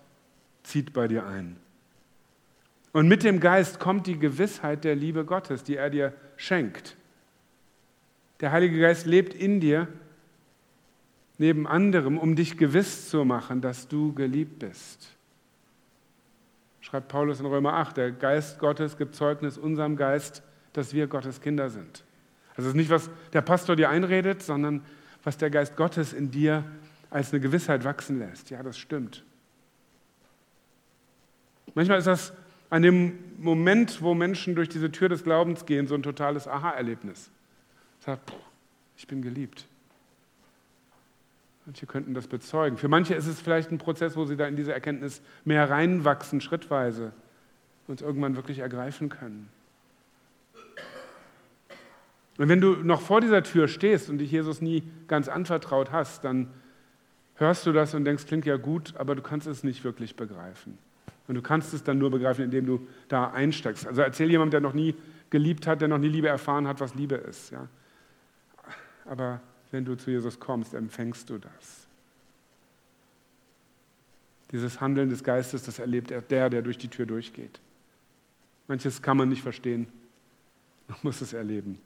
zieht 0.62 0.92
bei 0.92 1.08
dir 1.08 1.26
ein. 1.26 1.56
Und 2.92 3.06
mit 3.06 3.22
dem 3.22 3.38
Geist 3.38 3.78
kommt 3.78 4.06
die 4.06 4.18
Gewissheit 4.18 4.84
der 4.84 4.96
Liebe 4.96 5.24
Gottes, 5.24 5.62
die 5.62 5.76
er 5.76 5.90
dir 5.90 6.12
schenkt. 6.36 6.96
Der 8.40 8.52
Heilige 8.52 8.80
Geist 8.80 9.06
lebt 9.06 9.34
in 9.34 9.60
dir, 9.60 9.86
neben 11.38 11.66
anderem, 11.66 12.18
um 12.18 12.36
dich 12.36 12.58
gewiss 12.58 13.08
zu 13.08 13.24
machen, 13.24 13.60
dass 13.60 13.86
du 13.86 14.12
geliebt 14.12 14.58
bist. 14.58 15.08
Schreibt 16.80 17.08
Paulus 17.08 17.40
in 17.40 17.46
Römer 17.46 17.74
8, 17.74 17.96
der 17.96 18.10
Geist 18.10 18.58
Gottes 18.58 18.96
gibt 18.96 19.14
Zeugnis 19.14 19.56
unserem 19.56 19.96
Geist, 19.96 20.42
dass 20.72 20.92
wir 20.92 21.06
Gottes 21.06 21.40
Kinder 21.40 21.70
sind. 21.70 22.04
Also 22.56 22.62
es 22.62 22.68
ist 22.68 22.76
nicht, 22.76 22.90
was 22.90 23.10
der 23.32 23.42
Pastor 23.42 23.76
dir 23.76 23.90
einredet, 23.90 24.42
sondern 24.42 24.82
was 25.22 25.36
der 25.36 25.50
Geist 25.50 25.76
Gottes 25.76 26.12
in 26.12 26.30
dir 26.30 26.64
als 27.10 27.32
eine 27.32 27.40
Gewissheit 27.40 27.84
wachsen 27.84 28.18
lässt. 28.18 28.50
Ja, 28.50 28.62
das 28.62 28.78
stimmt. 28.78 29.24
Manchmal 31.74 31.98
ist 31.98 32.06
das 32.06 32.32
an 32.68 32.82
dem 32.82 33.18
Moment, 33.38 34.02
wo 34.02 34.14
Menschen 34.14 34.54
durch 34.54 34.68
diese 34.68 34.90
Tür 34.92 35.08
des 35.08 35.24
Glaubens 35.24 35.66
gehen, 35.66 35.86
so 35.86 35.94
ein 35.94 36.02
totales 36.02 36.46
Aha-Erlebnis. 36.46 37.30
Sagt, 38.00 38.32
ich 38.96 39.06
bin 39.06 39.22
geliebt. 39.22 39.66
Manche 41.66 41.86
könnten 41.86 42.14
das 42.14 42.26
bezeugen. 42.26 42.76
Für 42.76 42.88
manche 42.88 43.14
ist 43.14 43.26
es 43.26 43.40
vielleicht 43.40 43.70
ein 43.70 43.78
Prozess, 43.78 44.16
wo 44.16 44.24
sie 44.24 44.36
da 44.36 44.46
in 44.46 44.56
diese 44.56 44.72
Erkenntnis 44.72 45.22
mehr 45.44 45.68
reinwachsen, 45.68 46.40
schrittweise, 46.40 47.12
und 47.86 48.02
irgendwann 48.02 48.36
wirklich 48.36 48.60
ergreifen 48.60 49.08
können. 49.08 49.48
Und 52.38 52.48
wenn 52.48 52.60
du 52.60 52.76
noch 52.76 53.02
vor 53.02 53.20
dieser 53.20 53.42
Tür 53.42 53.68
stehst 53.68 54.08
und 54.08 54.18
dich 54.18 54.30
Jesus 54.30 54.62
nie 54.62 54.82
ganz 55.08 55.28
anvertraut 55.28 55.92
hast, 55.92 56.24
dann 56.24 56.48
hörst 57.34 57.66
du 57.66 57.72
das 57.72 57.94
und 57.94 58.04
denkst, 58.04 58.26
klingt 58.26 58.46
ja 58.46 58.56
gut, 58.56 58.94
aber 58.96 59.14
du 59.14 59.22
kannst 59.22 59.46
es 59.46 59.64
nicht 59.64 59.84
wirklich 59.84 60.16
begreifen. 60.16 60.78
Und 61.30 61.36
du 61.36 61.42
kannst 61.42 61.72
es 61.74 61.84
dann 61.84 61.98
nur 61.98 62.10
begreifen, 62.10 62.44
indem 62.44 62.66
du 62.66 62.88
da 63.06 63.30
einsteigst. 63.30 63.86
Also 63.86 64.02
erzähl 64.02 64.28
jemandem, 64.28 64.50
der 64.50 64.60
noch 64.62 64.72
nie 64.72 64.96
geliebt 65.30 65.68
hat, 65.68 65.80
der 65.80 65.86
noch 65.86 65.98
nie 65.98 66.08
Liebe 66.08 66.26
erfahren 66.26 66.66
hat, 66.66 66.80
was 66.80 66.96
Liebe 66.96 67.14
ist. 67.14 67.52
Ja? 67.52 67.68
Aber 69.04 69.40
wenn 69.70 69.84
du 69.84 69.96
zu 69.96 70.10
Jesus 70.10 70.40
kommst, 70.40 70.74
empfängst 70.74 71.30
du 71.30 71.38
das. 71.38 71.86
Dieses 74.50 74.80
Handeln 74.80 75.08
des 75.08 75.22
Geistes, 75.22 75.62
das 75.62 75.78
erlebt 75.78 76.10
der, 76.10 76.50
der 76.50 76.62
durch 76.62 76.78
die 76.78 76.88
Tür 76.88 77.06
durchgeht. 77.06 77.60
Manches 78.66 79.00
kann 79.00 79.16
man 79.16 79.28
nicht 79.28 79.42
verstehen. 79.42 79.86
Man 80.88 80.98
muss 81.02 81.20
es 81.20 81.32
erleben. 81.32 81.78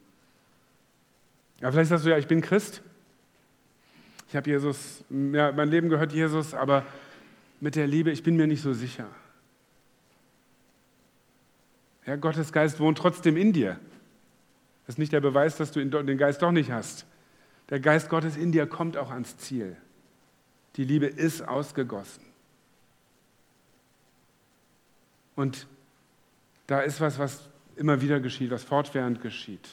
Ja, 1.60 1.70
vielleicht 1.70 1.90
sagst 1.90 2.06
du 2.06 2.08
ja, 2.08 2.16
ich 2.16 2.28
bin 2.28 2.40
Christ. 2.40 2.80
Ich 4.26 4.36
habe 4.36 4.48
Jesus, 4.48 5.04
ja, 5.10 5.52
mein 5.52 5.68
Leben 5.68 5.90
gehört 5.90 6.14
Jesus, 6.14 6.54
aber 6.54 6.86
mit 7.60 7.76
der 7.76 7.86
Liebe, 7.86 8.10
ich 8.10 8.22
bin 8.22 8.36
mir 8.36 8.46
nicht 8.46 8.62
so 8.62 8.72
sicher. 8.72 9.06
Ja, 12.06 12.16
Gottes 12.16 12.52
Geist 12.52 12.80
wohnt 12.80 12.98
trotzdem 12.98 13.36
in 13.36 13.52
dir. 13.52 13.78
Das 14.86 14.94
ist 14.94 14.98
nicht 14.98 15.12
der 15.12 15.20
Beweis, 15.20 15.56
dass 15.56 15.72
du 15.72 15.84
den 15.84 16.18
Geist 16.18 16.42
doch 16.42 16.52
nicht 16.52 16.70
hast. 16.70 17.06
Der 17.70 17.80
Geist 17.80 18.10
Gottes 18.10 18.36
in 18.36 18.52
dir 18.52 18.66
kommt 18.66 18.96
auch 18.96 19.10
ans 19.10 19.38
Ziel. 19.38 19.76
Die 20.76 20.84
Liebe 20.84 21.06
ist 21.06 21.46
ausgegossen. 21.46 22.24
Und 25.36 25.66
da 26.66 26.80
ist 26.80 27.00
was, 27.00 27.18
was 27.18 27.48
immer 27.76 28.00
wieder 28.00 28.20
geschieht, 28.20 28.50
was 28.50 28.64
fortwährend 28.64 29.22
geschieht. 29.22 29.68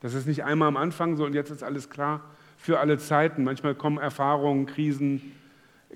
Das 0.00 0.14
ist 0.14 0.26
nicht 0.26 0.44
einmal 0.44 0.68
am 0.68 0.76
Anfang 0.76 1.16
so 1.16 1.24
und 1.24 1.34
jetzt 1.34 1.50
ist 1.50 1.62
alles 1.62 1.90
klar 1.90 2.22
für 2.56 2.80
alle 2.80 2.98
Zeiten. 2.98 3.44
Manchmal 3.44 3.74
kommen 3.74 3.98
Erfahrungen, 3.98 4.66
Krisen, 4.66 5.32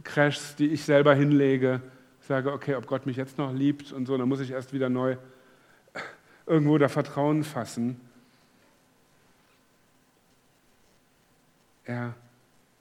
Crashs, 0.05 0.57
die 0.57 0.69
ich 0.69 0.85
selber 0.85 1.15
hinlege. 1.15 1.81
Ich 2.21 2.27
sage, 2.27 2.53
okay, 2.53 2.75
ob 2.77 2.87
Gott 2.87 3.07
mich 3.07 3.17
jetzt 3.17 3.39
noch 3.39 3.53
liebt 3.53 3.93
und 3.93 4.07
so, 4.07 4.17
dann 4.17 4.29
muss 4.29 4.41
ich 4.41 4.51
erst 4.51 4.73
wieder 4.73 4.89
neu 4.89 5.17
irgendwo 6.47 6.79
da 6.79 6.89
Vertrauen 6.89 7.45
fassen. 7.45 8.01
Ja, 11.87 12.15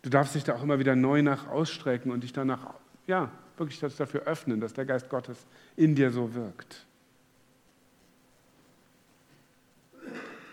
du 0.02 0.10
darfst 0.10 0.36
dich 0.36 0.44
da 0.44 0.56
auch 0.56 0.64
immer 0.64 0.80
wieder 0.80 0.96
neu 0.96 1.22
nach 1.22 1.48
ausstrecken 1.48 2.12
und 2.12 2.24
dich 2.24 2.34
danach, 2.34 2.74
ja, 3.08 3.32
wirklich 3.58 3.80
dafür 3.80 4.22
öffnen, 4.22 4.60
dass 4.60 4.74
der 4.74 4.86
Geist 4.86 5.10
Gottes 5.10 5.38
in 5.76 5.96
dir 5.96 6.12
so 6.12 6.34
wirkt. 6.34 6.86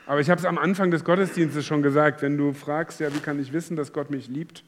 Aber 0.06 0.20
ich 0.20 0.28
habe 0.28 0.40
es 0.40 0.44
am 0.44 0.58
Anfang 0.58 0.90
des 0.90 1.04
Gottesdienstes 1.04 1.64
schon 1.64 1.82
gesagt, 1.82 2.20
wenn 2.20 2.36
du 2.36 2.52
fragst, 2.52 2.98
ja, 2.98 3.14
wie 3.14 3.20
kann 3.20 3.38
ich 3.38 3.52
wissen, 3.52 3.76
dass 3.76 3.92
Gott 3.92 4.10
mich 4.10 4.26
liebt? 4.26 4.64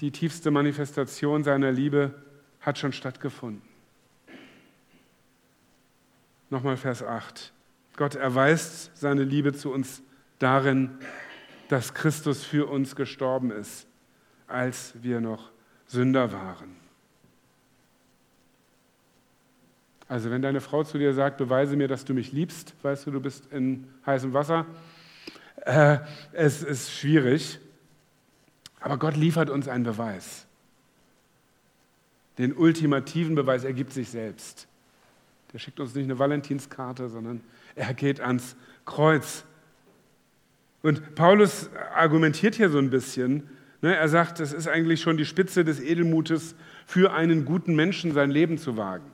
Die 0.00 0.10
tiefste 0.10 0.50
Manifestation 0.50 1.42
seiner 1.42 1.72
Liebe 1.72 2.14
hat 2.60 2.76
schon 2.76 2.92
stattgefunden. 2.92 3.62
Nochmal 6.50 6.76
Vers 6.76 7.02
8. 7.02 7.52
Gott 7.96 8.14
erweist 8.14 8.90
seine 8.94 9.24
Liebe 9.24 9.52
zu 9.52 9.72
uns 9.72 10.02
darin, 10.38 10.98
dass 11.68 11.94
Christus 11.94 12.44
für 12.44 12.68
uns 12.68 12.94
gestorben 12.94 13.50
ist, 13.50 13.88
als 14.46 14.94
wir 15.02 15.20
noch 15.20 15.50
Sünder 15.86 16.32
waren. 16.32 16.76
Also 20.08 20.30
wenn 20.30 20.42
deine 20.42 20.60
Frau 20.60 20.84
zu 20.84 20.98
dir 20.98 21.12
sagt, 21.14 21.36
beweise 21.36 21.76
mir, 21.76 21.88
dass 21.88 22.04
du 22.04 22.14
mich 22.14 22.30
liebst, 22.30 22.74
weißt 22.82 23.06
du, 23.06 23.10
du 23.10 23.20
bist 23.20 23.52
in 23.52 23.88
heißem 24.04 24.32
Wasser, 24.32 24.66
äh, 25.64 25.98
es 26.32 26.62
ist 26.62 26.92
schwierig, 26.92 27.58
aber 28.78 28.98
Gott 28.98 29.16
liefert 29.16 29.50
uns 29.50 29.66
einen 29.66 29.82
Beweis. 29.82 30.46
Den 32.38 32.54
ultimativen 32.54 33.34
Beweis, 33.34 33.64
er 33.64 33.72
gibt 33.72 33.92
sich 33.92 34.10
selbst. 34.10 34.68
Der 35.52 35.58
schickt 35.58 35.80
uns 35.80 35.94
nicht 35.94 36.04
eine 36.04 36.18
Valentinskarte, 36.18 37.08
sondern 37.08 37.40
er 37.74 37.94
geht 37.94 38.20
ans 38.20 38.56
Kreuz. 38.84 39.44
Und 40.82 41.14
Paulus 41.14 41.70
argumentiert 41.94 42.54
hier 42.54 42.68
so 42.68 42.78
ein 42.78 42.90
bisschen. 42.90 43.48
Ne? 43.82 43.96
Er 43.96 44.08
sagt, 44.08 44.40
es 44.40 44.52
ist 44.52 44.68
eigentlich 44.68 45.00
schon 45.00 45.16
die 45.16 45.24
Spitze 45.24 45.64
des 45.64 45.80
Edelmutes, 45.80 46.54
für 46.86 47.12
einen 47.12 47.44
guten 47.44 47.74
Menschen 47.74 48.12
sein 48.12 48.30
Leben 48.30 48.58
zu 48.58 48.76
wagen. 48.76 49.10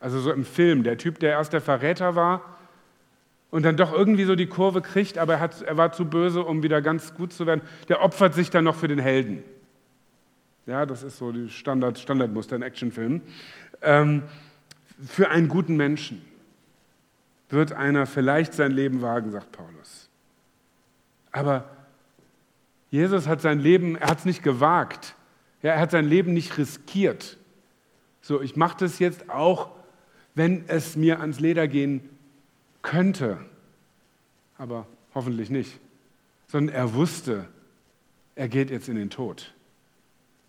Also 0.00 0.20
so 0.20 0.32
im 0.32 0.44
Film, 0.44 0.84
der 0.84 0.96
Typ, 0.96 1.18
der 1.18 1.30
erst 1.30 1.52
der 1.52 1.60
Verräter 1.60 2.14
war 2.14 2.58
und 3.50 3.64
dann 3.64 3.76
doch 3.76 3.92
irgendwie 3.92 4.24
so 4.24 4.36
die 4.36 4.46
Kurve 4.46 4.80
kriegt, 4.80 5.18
aber 5.18 5.34
er, 5.34 5.40
hat, 5.40 5.62
er 5.62 5.76
war 5.76 5.92
zu 5.92 6.04
böse, 6.04 6.44
um 6.44 6.62
wieder 6.62 6.80
ganz 6.80 7.14
gut 7.14 7.32
zu 7.32 7.46
werden, 7.46 7.62
der 7.88 8.02
opfert 8.02 8.34
sich 8.34 8.50
dann 8.50 8.64
noch 8.64 8.76
für 8.76 8.88
den 8.88 9.00
Helden. 9.00 9.42
Ja, 10.66 10.86
das 10.86 11.02
ist 11.02 11.18
so 11.18 11.32
die 11.32 11.48
Standard, 11.48 11.98
Standardmuster 11.98 12.54
in 12.54 12.62
Actionfilmen. 12.62 13.22
Ähm, 13.82 14.22
für 15.04 15.30
einen 15.30 15.48
guten 15.48 15.76
Menschen 15.76 16.22
wird 17.48 17.72
einer 17.72 18.06
vielleicht 18.06 18.52
sein 18.52 18.72
Leben 18.72 19.00
wagen, 19.00 19.30
sagt 19.30 19.52
Paulus. 19.52 20.08
Aber 21.32 21.68
Jesus 22.90 23.26
hat 23.26 23.40
sein 23.40 23.60
Leben, 23.60 23.96
er 23.96 24.08
hat 24.08 24.18
es 24.20 24.24
nicht 24.24 24.42
gewagt. 24.42 25.14
Ja, 25.62 25.72
er 25.72 25.80
hat 25.80 25.90
sein 25.90 26.06
Leben 26.06 26.32
nicht 26.34 26.58
riskiert. 26.58 27.36
So, 28.20 28.40
ich 28.42 28.56
mache 28.56 28.76
das 28.78 28.98
jetzt 28.98 29.30
auch 29.30 29.70
wenn 30.38 30.68
es 30.68 30.94
mir 30.94 31.18
ans 31.20 31.40
Leder 31.40 31.66
gehen 31.66 32.08
könnte, 32.80 33.38
aber 34.56 34.86
hoffentlich 35.12 35.50
nicht, 35.50 35.80
sondern 36.46 36.74
er 36.74 36.94
wusste, 36.94 37.48
er 38.36 38.48
geht 38.48 38.70
jetzt 38.70 38.88
in 38.88 38.94
den 38.94 39.10
Tod. 39.10 39.52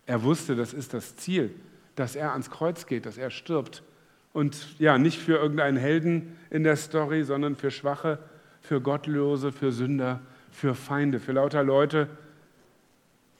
Er 0.06 0.22
wusste, 0.22 0.54
das 0.54 0.72
ist 0.72 0.94
das 0.94 1.16
Ziel, 1.16 1.52
dass 1.96 2.14
er 2.14 2.32
ans 2.32 2.50
Kreuz 2.50 2.86
geht, 2.86 3.04
dass 3.04 3.18
er 3.18 3.30
stirbt. 3.30 3.82
Und 4.32 4.78
ja, 4.78 4.98
nicht 4.98 5.18
für 5.18 5.36
irgendeinen 5.36 5.76
Helden 5.76 6.36
in 6.50 6.62
der 6.62 6.76
Story, 6.76 7.24
sondern 7.24 7.56
für 7.56 7.70
Schwache, 7.70 8.18
für 8.60 8.80
Gottlose, 8.80 9.52
für 9.52 9.72
Sünder, 9.72 10.20
für 10.52 10.74
Feinde, 10.74 11.18
für 11.18 11.32
lauter 11.32 11.64
Leute, 11.64 12.08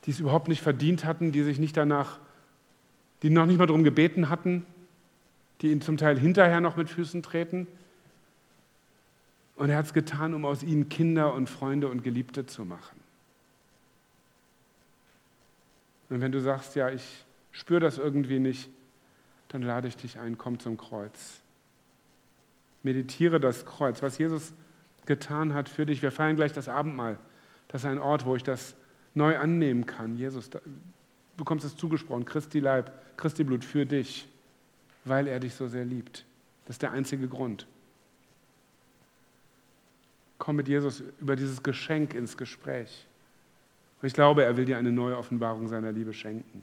die 0.05 0.11
es 0.11 0.21
überhaupt 0.21 0.49
nicht 0.49 0.63
verdient 0.63 1.05
hatten, 1.05 1.33
die 1.33 1.43
sich 1.43 1.59
nicht 1.59 1.77
danach, 1.77 2.19
die 3.23 3.31
noch 3.31 3.47
nicht 3.47 3.59
mal 3.59 3.67
darum 3.67 3.85
gebeten 3.85 4.29
hatten, 4.29 4.65
die 5.61 5.71
ihn 5.71 5.83
zum 5.83 5.97
Teil 5.97 6.19
hinterher 6.19 6.61
noch 6.61 6.77
mit 6.77 6.89
Füßen 6.89 7.23
treten. 7.23 7.67
Und 9.57 9.69
er 9.69 9.77
hat 9.77 9.87
es 9.87 9.93
getan, 9.93 10.33
um 10.33 10.47
aus 10.47 10.63
ihnen 10.63 10.89
Kinder 10.89 11.35
und 11.35 11.51
Freunde 11.51 11.89
und 11.89 12.03
Geliebte 12.03 12.47
zu 12.47 12.65
machen. 12.65 12.99
Und 16.09 16.21
wenn 16.21 16.33
du 16.33 16.41
sagst, 16.41 16.75
ja, 16.77 16.91
ich 16.91 17.25
spüre 17.53 17.81
das 17.81 17.99
irgendwie 17.99 18.39
nicht, 18.39 18.71
dann 19.51 19.63
lade 19.63 19.89
ich 19.89 19.97
dich 19.97 20.19
ein, 20.19 20.39
komm 20.39 20.59
zum 20.59 20.77
Kreuz. 20.77 21.41
Meditiere 22.83 23.39
das 23.39 23.67
Kreuz, 23.67 24.03
was 24.03 24.19
Jesus 24.19 24.53
getan 25.07 25.55
hat 25.55 25.69
für 25.69 25.87
dich. 25.87 26.03
Wir 26.03 26.11
feiern 26.11 26.37
gleich 26.37 26.53
das 26.53 26.69
Abendmahl. 26.69 27.19
Das 27.69 27.83
ist 27.83 27.87
ein 27.87 27.99
Ort, 27.99 28.25
wo 28.25 28.35
ich 28.35 28.43
das 28.43 28.75
neu 29.15 29.39
annehmen 29.39 29.87
kann. 29.87 30.17
Jesus, 30.17 30.51
du 30.51 30.61
bekommst 31.37 31.65
es 31.65 31.77
zugesprochen, 31.77 32.25
Christi 32.25 32.61
Leib, 32.61 32.93
Christi 33.17 33.45
Blut 33.45 33.65
für 33.65 33.85
dich 33.85 34.27
weil 35.05 35.27
er 35.27 35.41
dich 35.41 35.55
so 35.55 35.67
sehr 35.67 35.85
liebt. 35.85 36.25
Das 36.67 36.75
ist 36.75 36.83
der 36.83 36.93
einzige 36.93 37.29
Grund. 37.29 37.67
Komm 40.39 40.57
mit 40.57 40.69
Jesus 40.69 41.03
über 41.21 41.37
dieses 41.37 41.63
Geschenk 41.63 42.15
ins 42.15 42.37
Gespräch. 42.37 43.07
Und 44.01 44.07
ich 44.07 44.15
glaube, 44.15 44.45
er 44.45 44.57
will 44.57 44.65
dir 44.65 44.79
eine 44.79 44.93
neue 44.93 45.17
Offenbarung 45.17 45.69
seiner 45.69 45.93
Liebe 45.93 46.15
schenken. 46.15 46.63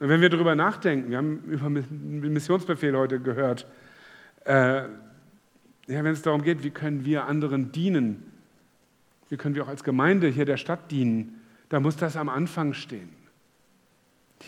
Und 0.00 0.08
wenn 0.08 0.20
wir 0.20 0.28
darüber 0.28 0.54
nachdenken, 0.54 1.10
wir 1.10 1.18
haben 1.18 1.42
über 1.44 1.68
Missionsbefehl 1.68 2.96
heute 2.96 3.20
gehört, 3.20 3.66
äh, 4.44 4.82
ja, 5.88 6.04
wenn 6.04 6.12
es 6.12 6.22
darum 6.22 6.42
geht, 6.42 6.62
wie 6.62 6.70
können 6.70 7.04
wir 7.04 7.24
anderen 7.24 7.72
dienen, 7.72 8.22
wie 9.28 9.36
können 9.36 9.54
wir 9.54 9.64
auch 9.64 9.68
als 9.68 9.84
Gemeinde 9.84 10.28
hier 10.28 10.44
der 10.44 10.56
Stadt 10.56 10.90
dienen, 10.90 11.40
da 11.68 11.80
muss 11.80 11.96
das 11.96 12.16
am 12.16 12.28
Anfang 12.28 12.74
stehen. 12.74 13.10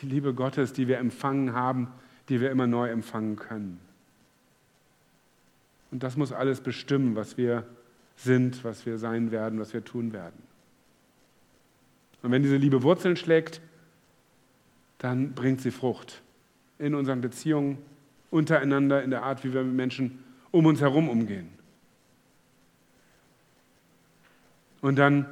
Die 0.00 0.06
Liebe 0.06 0.34
Gottes, 0.34 0.72
die 0.72 0.86
wir 0.86 0.98
empfangen 0.98 1.52
haben, 1.54 1.88
die 2.28 2.40
wir 2.40 2.50
immer 2.50 2.66
neu 2.66 2.88
empfangen 2.88 3.36
können. 3.36 3.80
Und 5.90 6.02
das 6.02 6.16
muss 6.16 6.32
alles 6.32 6.60
bestimmen, 6.60 7.16
was 7.16 7.36
wir 7.36 7.64
sind, 8.16 8.62
was 8.64 8.86
wir 8.86 8.98
sein 8.98 9.32
werden, 9.32 9.58
was 9.58 9.74
wir 9.74 9.84
tun 9.84 10.12
werden. 10.12 10.40
Und 12.22 12.30
wenn 12.30 12.42
diese 12.42 12.56
Liebe 12.56 12.82
Wurzeln 12.82 13.16
schlägt, 13.16 13.60
dann 15.00 15.32
bringt 15.32 15.60
sie 15.60 15.70
Frucht 15.70 16.22
in 16.78 16.94
unseren 16.94 17.20
Beziehungen, 17.20 17.78
untereinander, 18.30 19.02
in 19.02 19.10
der 19.10 19.24
Art, 19.24 19.42
wie 19.42 19.52
wir 19.52 19.64
mit 19.64 19.74
Menschen 19.74 20.22
um 20.52 20.66
uns 20.66 20.80
herum 20.80 21.08
umgehen. 21.08 21.48
Und 24.80 24.96
dann, 24.96 25.26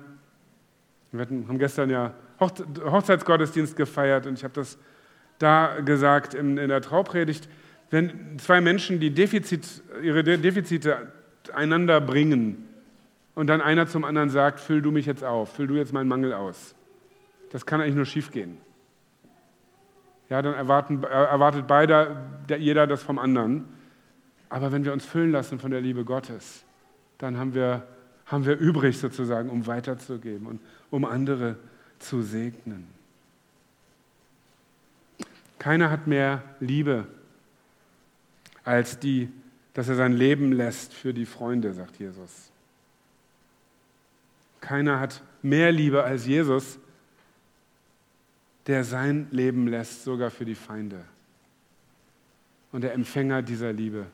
wir 1.12 1.20
haben 1.20 1.59
gestern 1.59 1.90
ja 1.90 2.12
Hochzeitsgottesdienst 2.40 3.76
gefeiert 3.76 4.26
und 4.26 4.35
ich 4.35 4.44
habe 4.44 4.54
das 4.54 4.78
da 5.38 5.81
gesagt 5.81 6.35
in, 6.35 6.57
der 6.57 6.81
Traupredigt. 6.81 7.48
Wenn 7.90 8.38
zwei 8.38 8.61
Menschen 8.61 9.00
die 9.00 9.11
Defizit, 9.11 9.83
ihre 10.02 10.22
Defizite 10.22 11.12
einander 11.54 12.00
bringen 12.00 12.68
und 13.35 13.46
dann 13.46 13.61
einer 13.61 13.87
zum 13.87 14.04
anderen 14.04 14.31
sagt, 14.31 14.61
füll 14.61 14.83
du 14.83 14.90
mich 14.90 15.07
jetzt 15.07 15.24
auf, 15.24 15.54
füll 15.54 15.66
du 15.66 15.74
jetzt 15.74 15.92
meinen 15.92 16.09
Mangel 16.09 16.33
aus, 16.33 16.74
das 17.50 17.64
kann 17.64 17.81
eigentlich 17.81 17.96
nur 17.96 18.07
schiefgehen. 18.07 18.59
Ja, 20.30 20.42
dann 20.42 20.54
erwarten, 20.54 21.02
erwartet 21.02 21.66
beide, 21.66 22.16
jeder 22.58 22.86
das 22.86 23.02
vom 23.02 23.18
anderen. 23.18 23.64
Aber 24.48 24.72
wenn 24.72 24.84
wir 24.84 24.92
uns 24.92 25.04
füllen 25.04 25.32
lassen 25.32 25.58
von 25.58 25.70
der 25.70 25.80
Liebe 25.80 26.04
Gottes, 26.04 26.64
dann 27.18 27.36
haben 27.38 27.54
wir, 27.54 27.86
haben 28.26 28.44
wir 28.44 28.56
übrig 28.56 28.98
sozusagen, 28.98 29.50
um 29.50 29.66
weiterzugeben 29.66 30.46
und 30.46 30.60
um 30.90 31.04
andere 31.04 31.56
zu 31.98 32.22
segnen. 32.22 32.86
Keiner 35.58 35.90
hat 35.90 36.06
mehr 36.06 36.42
Liebe 36.60 37.06
als 38.64 38.98
die, 38.98 39.30
dass 39.74 39.88
er 39.88 39.96
sein 39.96 40.12
Leben 40.12 40.52
lässt 40.52 40.92
für 40.92 41.12
die 41.12 41.26
Freunde, 41.26 41.72
sagt 41.72 41.98
Jesus. 41.98 42.50
Keiner 44.60 45.00
hat 45.00 45.22
mehr 45.42 45.72
Liebe 45.72 46.04
als 46.04 46.26
Jesus, 46.26 46.78
der 48.68 48.85
sein 48.85 49.26
Leben 49.33 49.66
lässt, 49.66 50.04
sogar 50.04 50.31
für 50.31 50.44
die 50.44 50.54
Feinde. 50.54 51.04
Und 52.70 52.83
der 52.83 52.92
Empfänger 52.92 53.42
dieser 53.42 53.72
Liebe 53.72 54.07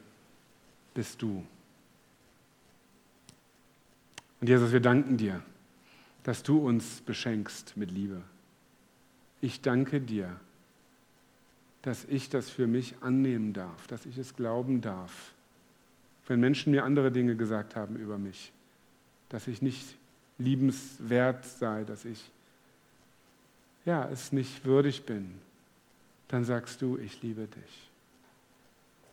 bist 0.95 1.21
du. 1.21 1.45
Und 4.41 4.49
Jesus, 4.49 4.73
wir 4.73 4.81
danken 4.81 5.19
dir 5.19 5.43
dass 6.25 6.43
du 6.43 6.59
uns 6.59 7.03
beschenkst 7.03 7.77
mit 7.77 7.93
Liebe. 7.93 8.23
Ich 9.41 9.61
danke 9.61 10.01
dir, 10.01 10.35
dass 11.83 12.07
ich 12.07 12.31
das 12.31 12.51
für 12.51 12.67
mich 12.67 12.97
annehmen 13.03 13.53
darf, 13.53 13.87
dass 13.87 14.07
ich 14.07 14.17
es 14.17 14.35
glauben 14.35 14.81
darf. 14.81 15.35
Wenn 16.27 16.41
Menschen 16.41 16.73
mir 16.73 16.85
andere 16.85 17.13
Dinge 17.13 17.37
gesagt 17.37 17.77
haben 17.77 17.97
über 17.97 18.17
mich, 18.17 18.53
dass 19.29 19.47
ich 19.47 19.61
nicht 19.61 19.97
liebenswert 20.39 21.45
sei, 21.45 21.85
dass 21.85 22.07
ich 22.07 22.31
ja, 23.85 24.09
es 24.09 24.33
nicht 24.33 24.65
würdig 24.65 25.05
bin, 25.05 25.35
dann 26.29 26.45
sagst 26.45 26.81
du, 26.83 26.99
ich 26.99 27.23
liebe 27.23 27.47
dich. 27.47 27.91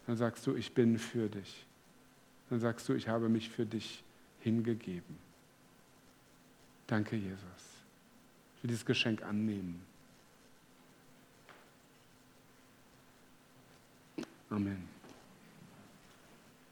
Dann 0.08 0.18
sagst 0.18 0.46
du, 0.48 0.56
ich 0.56 0.74
bin 0.74 0.98
für 0.98 1.30
dich. 1.30 1.66
Dann 2.50 2.60
sagst 2.60 2.88
du, 2.90 2.94
ich 2.94 3.08
habe 3.08 3.30
mich 3.30 3.50
für 3.50 3.66
dich 3.66 4.04
hingegeben. 4.40 5.18
Danke, 6.88 7.16
Jesus. 7.16 7.40
Ich 8.58 8.64
will 8.64 8.70
dieses 8.70 8.86
Geschenk 8.86 9.24
annehmen. 9.24 9.82
Amen. 14.50 15.01